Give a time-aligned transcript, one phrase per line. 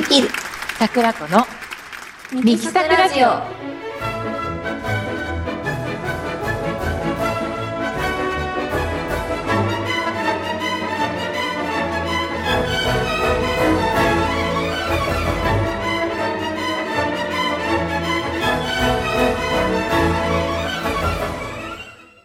[0.00, 0.28] できる
[0.78, 1.44] 桜子の
[2.32, 3.26] ミキサクラジオ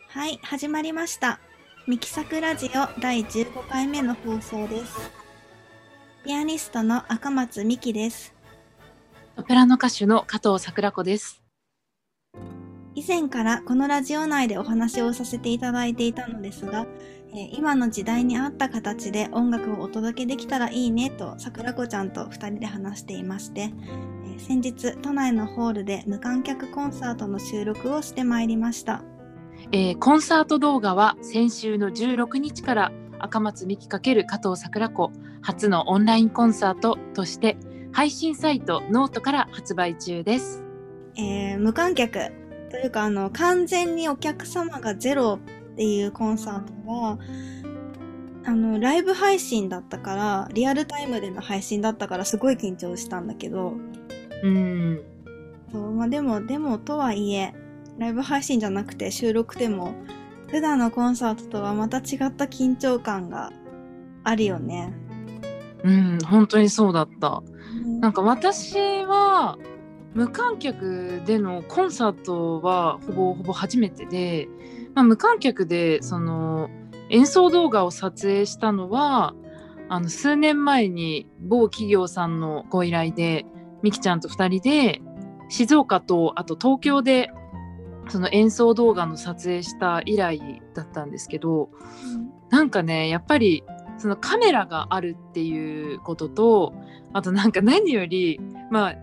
[0.10, 1.40] はい、始まりました。
[1.88, 5.23] ミキサクラジオ第15回目の放送です。
[6.24, 8.34] ピアニストの赤松美希です。
[9.36, 11.44] オペラの歌手の加藤桜子です。
[12.96, 16.88] 以前からこのラジオ内でお話をさせていただいていたのですが、
[17.34, 23.74] えー今の時代に合った形で音楽をお届けできたらいいねと桜子ちゃんと二人で話していまして、
[24.26, 29.04] えー先日都内のホールで無観客コンサートの収録をしてまいりました。
[29.74, 32.92] えーコンサート動画は先週の16日から
[33.24, 37.58] 赤松美希×加藤桜子初のオンラインコンサートとして
[37.92, 40.64] 配信サイトノートから発売中です。
[41.16, 42.32] えー無観客
[42.70, 45.40] というかあの完全にお客様がゼロ
[45.74, 47.20] っていうコンサートは
[48.46, 53.74] あのライブ配信だったからリアルタイムでの配信だったからすごい緊張したんだけど
[54.44, 55.02] うん、
[55.72, 57.54] そう、まあ、でもでもとはいえ
[57.98, 59.94] ライブ配信じゃなくて収録でも
[60.54, 63.52] 普段のコンサートとはまた違った緊張感が
[64.24, 64.94] あるよね。
[65.84, 67.42] うん、本当にそうだった。
[67.84, 69.58] うんなんか私は
[70.14, 74.48] 無観客でのコンサートはほぼほぼ初めてで、
[74.94, 76.70] まあ、無観客でその
[77.10, 79.34] 演奏動画を撮影したのは
[79.90, 83.48] あの数年前に某企業さんのご依頼で
[83.82, 85.02] みきちゃんと2人で
[85.50, 87.32] 静岡とあと東京で
[88.10, 91.70] その演奏動画の撮影した以来だったんですけど
[92.50, 93.64] なんかねやっぱり
[93.98, 96.74] そのカメラがあるっていうことと
[97.14, 98.40] あとなんか何より
[98.72, 98.96] まあ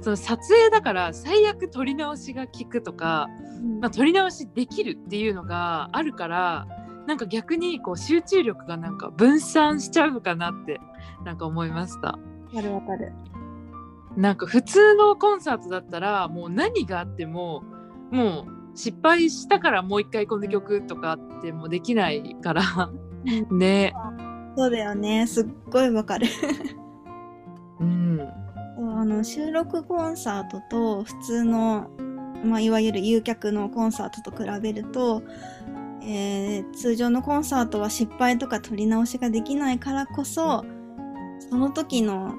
[0.00, 3.28] その撮影だから最悪撮り直しが効くとか、
[3.60, 6.66] うんまあ、撮り直しできるっていうのがあるから
[7.06, 10.80] なんか逆にこう集中力がなんか分散しちゃうのかなって
[11.24, 12.08] なんか思いました。
[12.08, 12.18] わ
[12.54, 13.12] かるわかる。
[14.16, 17.62] なんか普通のコンサートだったらもう何があっても
[18.10, 22.62] もう失敗したからもう一回この曲とかってもできないから
[23.50, 23.92] ね
[24.56, 25.24] そうだよね。
[25.28, 26.26] すっごいわかる。
[27.78, 31.88] うんあの収録コンサートと普通の、
[32.44, 35.22] まあ、いわゆる誘客のコンサートと比べると、
[36.02, 40.64] えー通常のコンサートは失敗とか撮り直しができないからこそ
[41.48, 42.34] その時の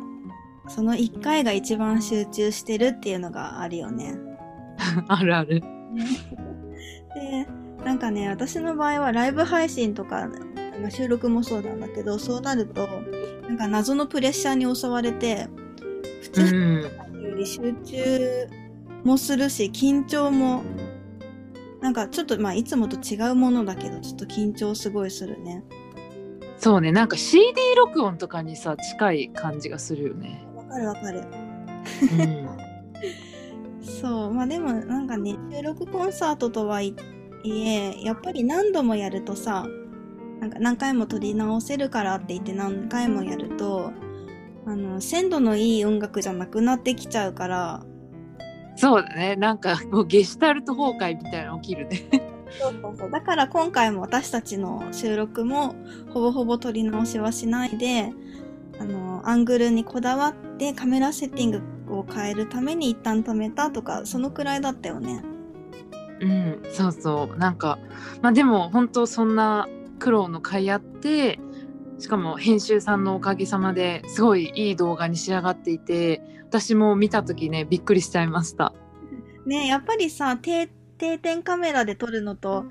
[0.68, 4.18] その1回が一番集中してるっていうのがあるよね。
[5.08, 5.79] あるある。
[5.96, 7.48] で
[7.84, 10.30] なんかね私の場合はライブ配信とか、
[10.82, 12.88] まあ収録もそうなんだけどそうなると
[13.48, 15.48] なんか謎のプレッシャーに襲われて
[16.22, 18.48] 普通うんより集中
[19.04, 20.64] もするし緊張も
[21.82, 25.64] なんかちょっとまあいつもと違うものだけどちょっと緊張すごいするね。
[26.58, 26.92] そうね。
[26.92, 30.46] なんか CD 録音とかにさ近い感じがするよね。
[30.56, 31.24] わかるわかる。
[32.20, 32.49] うん
[34.00, 36.96] そうまあでもなんかね収録コンサートとはい
[37.46, 39.66] えやっぱり何度もやるとさ
[40.40, 43.92] なんか何回も撮り直せるからって言って何回もやると
[44.66, 47.84] あの鮮度のいい音楽じゃなくなってきちゃうから。
[48.76, 49.36] そうだね。
[49.36, 52.08] なんかもうゲシュタルト崩壊みたいなの起きるね。
[52.52, 53.12] そうそうそう。
[53.12, 55.76] だから今回も私たちの収録も
[56.14, 58.12] ほぼほぼ撮り直しはしないで
[58.80, 65.24] あのアングルにこだわってカメラセッティングを変えるために一旦止めたとかそのくらいだったよね。
[66.22, 67.80] うんそうそうなんか
[68.22, 71.40] まあでも本当そんな苦労の甲斐あって
[71.98, 78.74] しかも編集さんのおかげさまですごいいい動画に仕上がっていて私も見た時ねびっくりしちゃいました。
[79.46, 82.66] ねやっぱりさ定定点カメラで撮るのと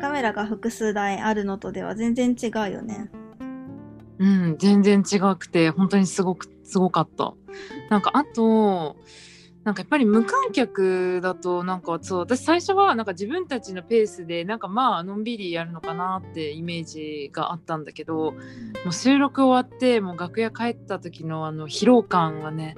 [0.00, 3.10] カメラが複数台あるのとでは全然違うよね。
[4.18, 7.34] うん、全然違くて本当にすごくすごかった。
[7.88, 8.96] なんかあと
[9.64, 18.36] なんかやっぱり無観客だとなんかそう私最初はなんか自分たちのペースでなんかまあのんびりやるのかなってイメージがあったんだけども
[18.88, 22.74] う収録終わってもう楽屋帰った時のあの疲労感はね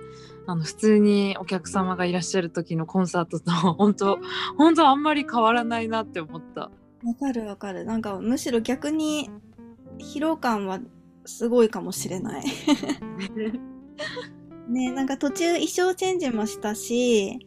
[0.47, 4.19] あの普通にお客様がいらっしゃる時のコンサートと本当
[4.59, 6.63] 本当あんまり変わらないなって思った。
[7.05, 7.85] わかるわかる。
[7.85, 9.31] なんかむしろ逆に
[9.99, 10.81] 疲労感は
[11.25, 12.45] すごいかもしれない。
[14.69, 17.39] ねなんか途中衣装チェンジもしたし、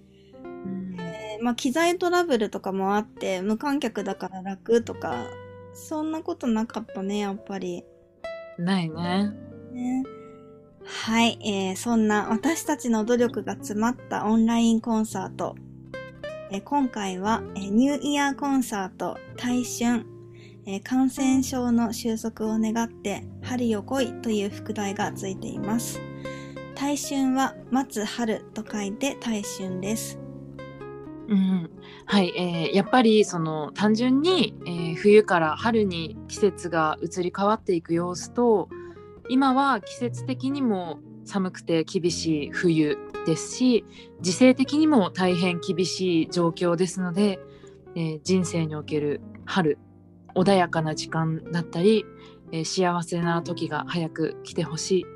[0.44, 5.25] うんえーまあ機材トラブルとかもあって無観客だから楽とか
[5.74, 7.83] そんなことなかったねやっぱり
[8.57, 9.31] ないね。
[9.74, 10.03] ね
[10.86, 15.56] はい、えーそんな私たちの努力が詰まったオンラインコンサート。
[16.51, 20.06] えー今回は、えーニューイヤーコンサート大春、
[20.65, 26.00] えー感染症の収束を願って春よ来いという副題がついています。
[26.75, 30.19] 大春は待つ春と書いて大春です。
[31.27, 31.72] うん、
[32.06, 38.69] はい、えーやっぱりその単純に、えー冬から春に季節が移り変わっていく様子と
[39.30, 43.83] 今は季節的にも寒くて厳しい冬ですし
[44.21, 47.39] 時勢的にも大変厳しい状況ですので、
[47.95, 49.80] えー人生における春
[50.36, 52.06] 穏やかな時間だったり、
[52.51, 55.15] え幸せな時が早く来てほしい。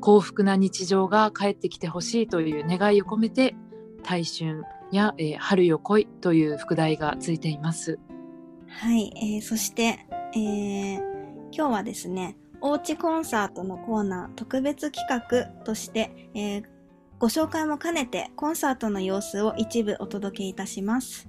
[0.00, 3.54] 幸福な日常が帰ってきてほしいという願いを込めて
[4.02, 7.98] 大春や、えー春よ来いという副題がついています。
[8.68, 11.16] はい、えーそして、えー
[11.52, 16.64] 今日はですね、おうちコンサートのコーナー特別企画として、えー
[17.18, 21.28] ご紹介も兼ねてコンサートの様子を一部お届けいたします。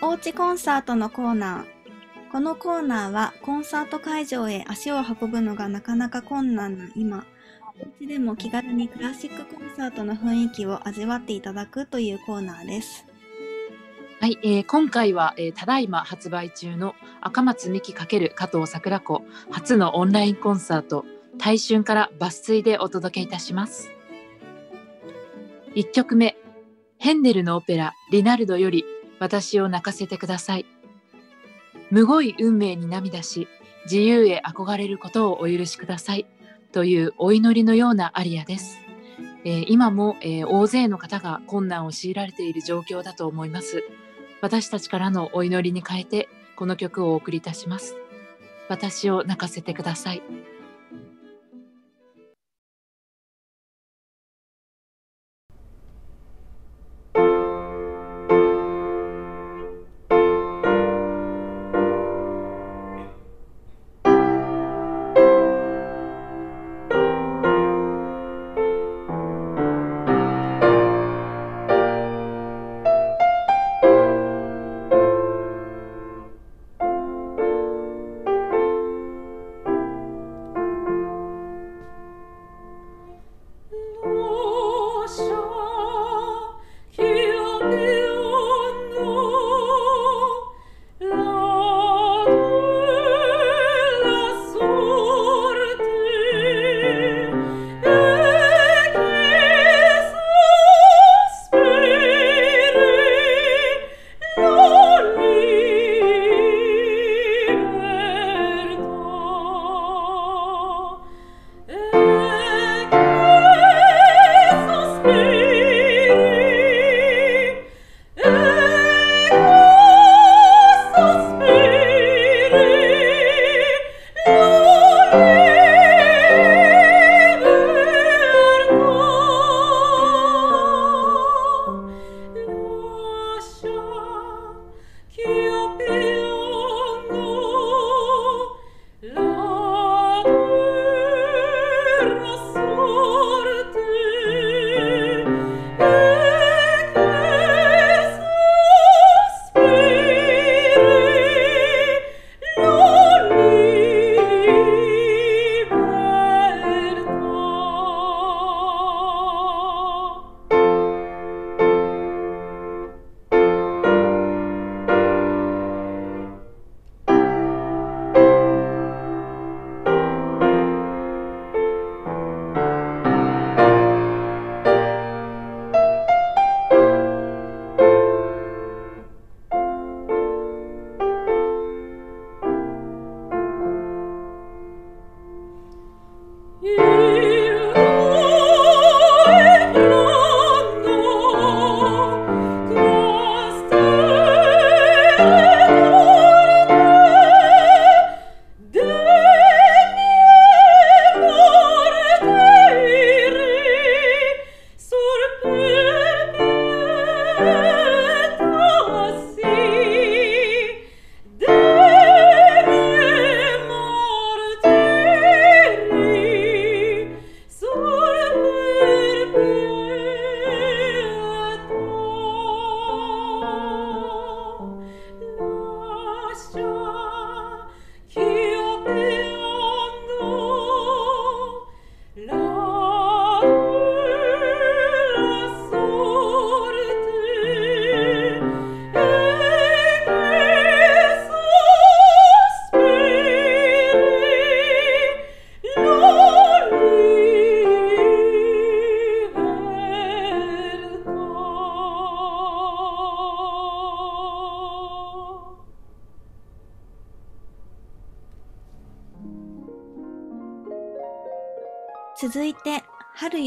[0.00, 1.75] おうちコンサートのコーナー。
[2.36, 7.24] このコーナーはコンサート会場へ足を運ぶのがなかなか困難な今、
[7.80, 13.06] お家でも気軽にクラシックコンサートの雰囲気を味わっていただくというコーナーです。
[14.20, 21.06] はい、えー今回は、えーただいま発売中の赤松美希×加藤桜子初のオンラインコンサート
[21.38, 23.88] 大春から抜粋でお届けいたします。
[25.74, 26.36] 1曲目
[26.98, 28.84] ヘンデルのオペラ「リナルド」より
[29.20, 30.66] 「私を泣かせてください」
[31.90, 33.48] むごい運命に涙し
[33.84, 36.26] 自由へ憧れることをお許しください
[36.72, 38.78] というお祈りのようなアリアです。
[39.44, 43.84] えー今も、えー大勢の方が困難を強いられている状況だと思います。
[44.42, 47.94] 私たちからのお祈りに変えてこの曲をお送りいたします。
[48.68, 50.22] 私を泣かせてください。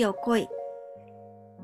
[0.09, 0.47] 春よ来い。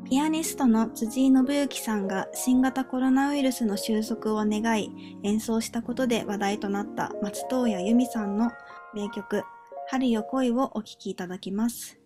[0.07, 4.91] ピアニストの辻井信之さんが新型コロナウイルスの収束を願い
[5.23, 8.51] 演奏したことで話題となった松任谷由実さんの
[8.93, 9.43] 名曲
[9.87, 12.04] 春よ来いをお聴きいただきます。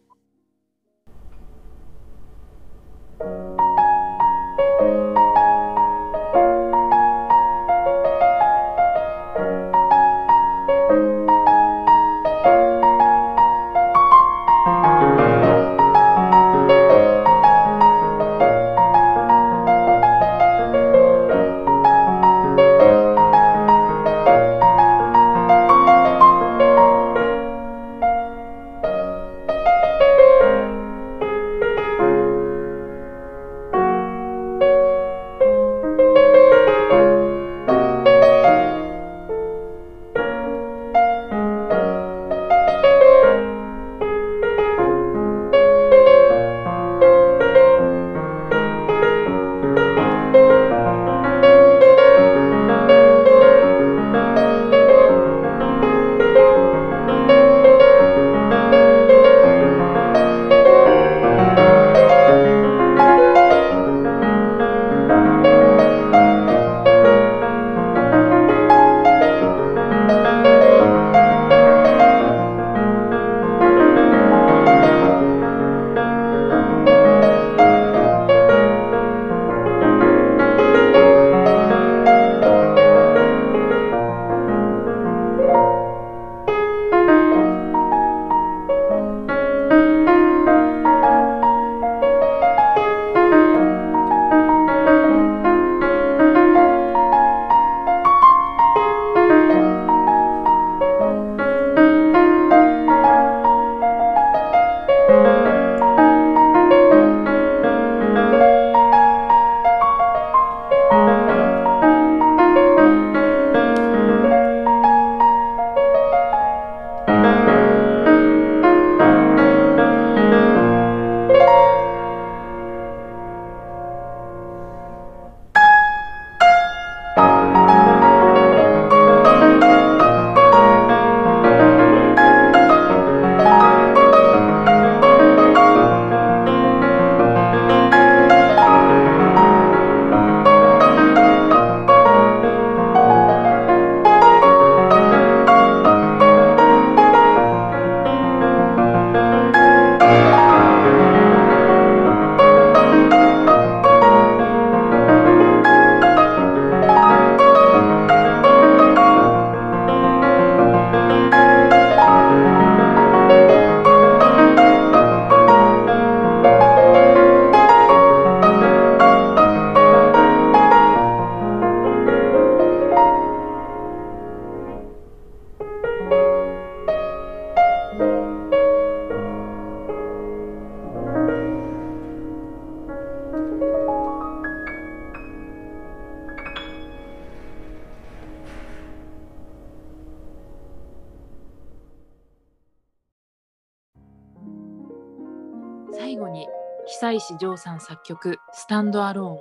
[197.29, 199.39] 石譲さん作曲「スタンドアローン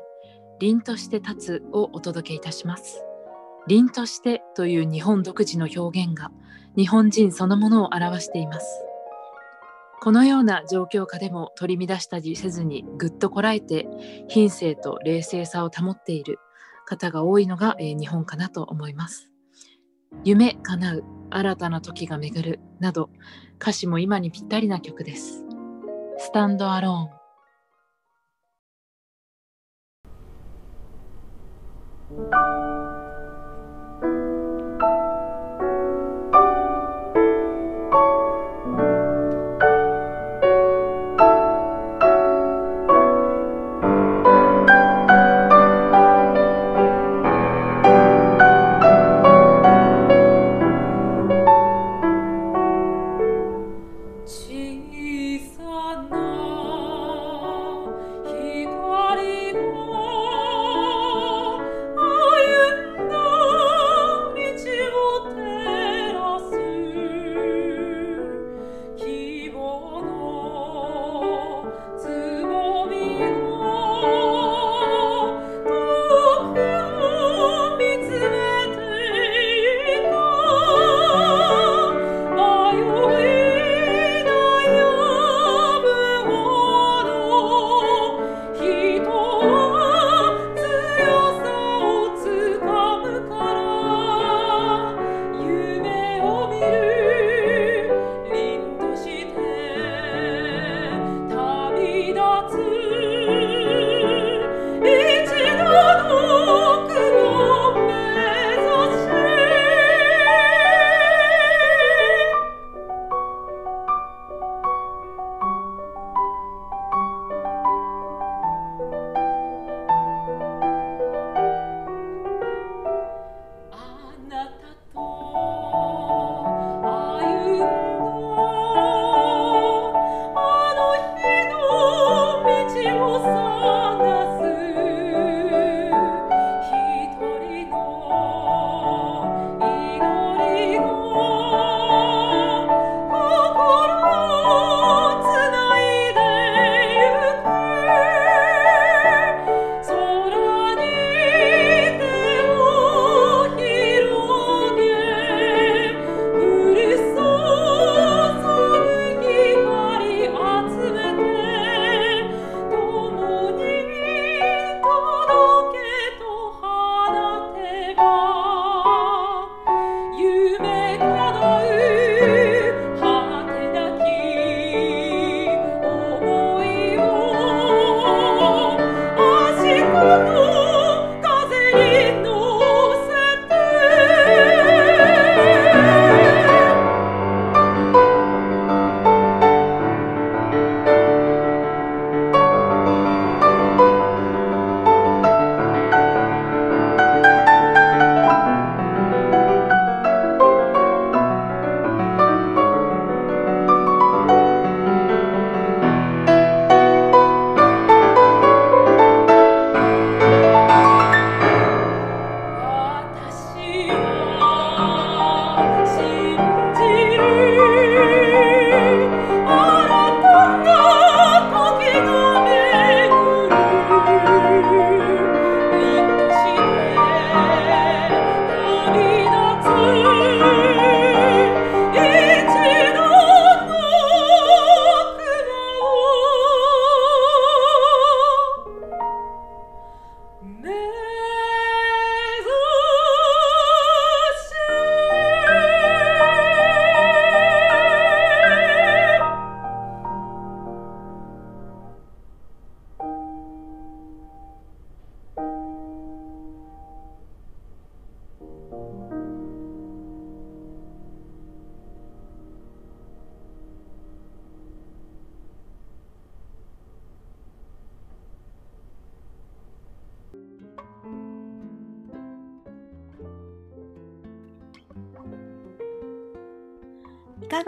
[0.59, 3.02] 凛として立つ」をお届けいたします。
[3.66, 6.30] 凛としてという日本独自の表現が
[6.76, 8.85] 日本人そのものを表しています。
[10.00, 13.88] このような状況下でも取り乱したりせずにぐっとこらえて
[14.28, 16.38] 品性と冷静さを保っている
[16.85, 19.33] 方が多いのが、え日本かなと思います。
[20.25, 23.11] 夢叶う新たな時が巡るなど
[23.61, 25.45] 歌詞も今にぴったりな曲です。
[26.18, 27.17] スタンドアローン
[32.08, 32.77] 小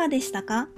[0.01, 0.69] がでしたか、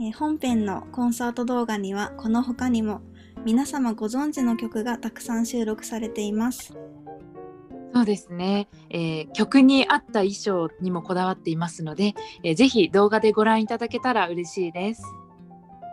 [0.00, 3.02] えー本編のコンサート動画にはこの他にも
[3.44, 6.74] 皆様ご存知の曲がたくさん収録されています。
[7.94, 15.04] そうですね、えー曲に合った衣装にもこだわっていますので、えーぜひ動画でご覧いただけたら嬉しいです。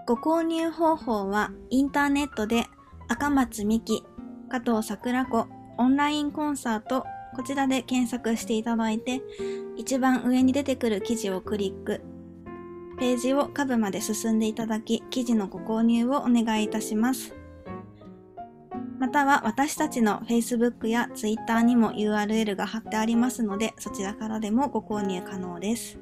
[0.08, 2.66] ご購入方法はインターネットで
[3.10, 4.04] 赤松美希、
[4.50, 5.46] 加藤桜子
[5.78, 9.22] オンラインコンサートこちらで検索していただいて
[9.78, 12.02] 一番上に出てくる記事をクリック
[13.02, 17.34] ページを下部まで進んでいただき記事のご購入をお願いいたします
[19.00, 25.98] または私たちの Facebook や Twitter にも URL が貼ってありますのでそちらからでもご購入可能です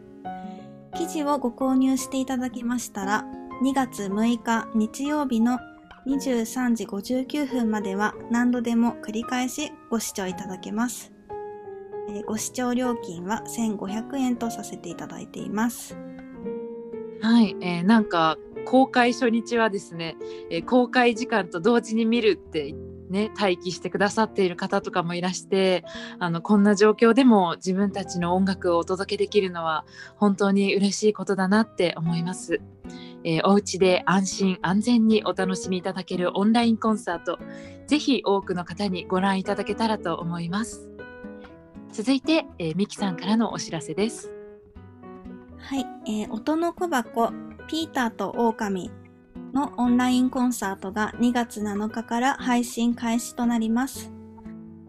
[0.98, 3.24] 記事をご購入していただきましたら
[3.64, 5.58] 2月6日日曜日の
[6.06, 11.12] 23時59分までは何度でも繰り返しご視聴いただけます。
[12.10, 15.96] えご視聴料金は1500円とさせていただいています。
[17.22, 20.16] はい、えーなんか公開初日はですね、
[20.50, 22.74] えー公開時間と同時に見るって
[23.10, 25.84] ね待機してくださっている方とかもいらして
[26.20, 32.62] あのこんな状況でも自分たちの音楽をお届けできるのは本当に嬉しいことだなって思います。
[33.24, 37.38] えーお家で安心安全にお楽しみいただけるオンラインコンサート
[37.88, 40.90] ぜひ多くの方にご覧いただけたらと思います。
[41.92, 44.39] 続いて、えー、ミキさんからのお知らせです。
[45.60, 47.32] はい、えー音の小箱
[47.68, 48.92] ピーターと狼
[49.54, 54.12] のオンラインコンサートが2月7日から配信開始となります。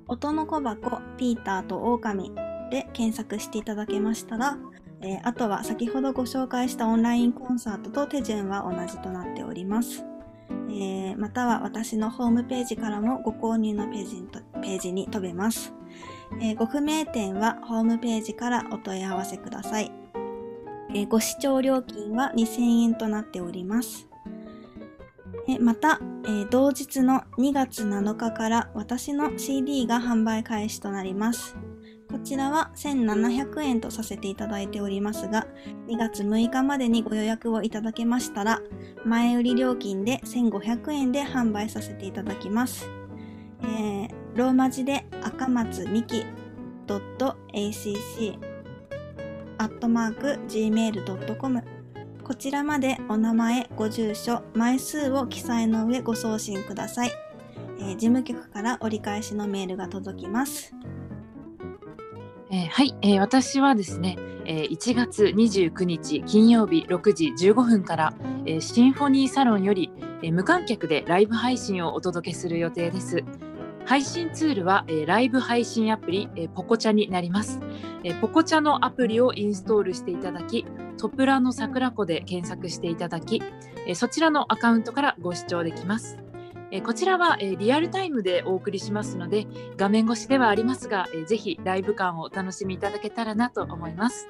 [0.06, 2.32] 音の小箱ピーターと狼
[2.70, 4.58] で検索していただけましたら、
[5.02, 10.04] えーあとは先ほどご紹介したオンラインコンサートと手順は同じとなっております。
[10.70, 14.28] えーまたは私のホームページからもご購入のページに
[14.62, 15.74] ページに飛べます。
[16.40, 19.99] えーご不明点はホームページからお問い合わせください。
[20.92, 24.08] えーご視聴料金は2000円となっております。
[25.48, 31.56] えまた、えー同日の2月7日から私の CD が販売開始となります。
[32.10, 35.46] こちらは1700円とさせていただいておりますが、
[35.86, 38.60] 2月6日までにご予約をいただけましたら、
[39.04, 42.88] 前売り料金で1500円で販売させていただきます。
[43.62, 46.24] えーローマ字で赤松美希
[46.86, 48.49] .acc
[49.60, 51.62] アットマーク gmail.com
[52.24, 57.12] こちらまでお名前、ご住所、枚数を記載の上ご送信ください。
[57.78, 60.74] えー事務局から折り返しのメールが届きます。
[62.50, 68.14] えーはい、えー私はですね、えー1月29日金曜日6時15分から、
[68.46, 69.92] えーシンフォニーサロンより、
[70.22, 73.22] えー無観客でライブ配信をお届けする予定です。
[73.90, 77.58] 配信ツールは、えーライブ配信アプリ、えーポコチャになります、
[78.04, 80.64] えーポコチャのアプリをインストールしていただき、
[80.96, 83.42] トプラの桜子で検索していただき、
[83.88, 86.20] えーそちらのアカウントからご視聴できます。
[86.70, 94.28] えーこちらは、えーリアルタイムでお送りしますので、画面越しではありますが、えーぜひライブ感をお楽しみいただけたらなと思います。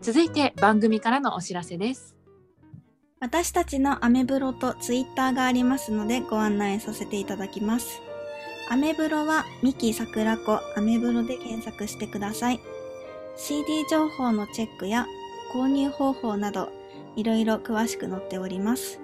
[0.00, 2.16] 続いて番組からのお知らせです。
[3.20, 8.00] 私たちのアメブロとツイッターがありますのでご案内させていただきます。
[8.70, 12.60] アメブロはミキ桜子アメブロで検索してください。
[13.36, 15.08] CD 情報のチェックや
[15.52, 16.68] 購入方法など
[17.16, 19.00] いろいろ詳しく載っております。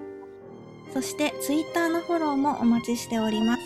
[0.93, 3.61] そしてツイッターのフォローもお待ちしております。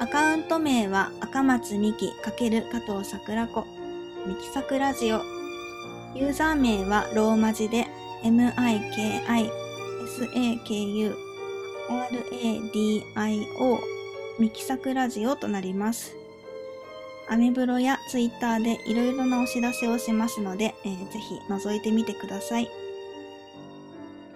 [0.00, 3.64] アカウント名は赤松美希×加藤桜子
[4.26, 5.22] ミキサクラジオ
[6.16, 7.86] ユーザー名はローマ字で
[8.24, 9.48] MIKI
[10.18, 11.14] SAKU
[11.88, 13.91] RADIO
[14.42, 16.16] ミキサクラジオとなります。
[17.28, 22.68] アメブロやツイッターでいろいろなお知らせをしますので、えーぜひ覗いてみてください。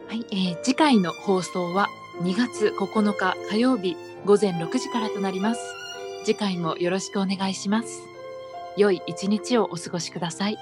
[0.06, 1.88] はい、えー次回の放送は
[2.20, 5.60] 2月9日火曜日午前6時からとなります。
[6.24, 8.00] 次回もよろしくお願いします。
[8.76, 10.56] 良い一日をお過ごしください。